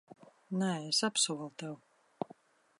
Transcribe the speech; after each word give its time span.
Nē, 0.61 0.69
es 0.93 1.03
apsolu 1.09 1.51
tev. 1.65 1.79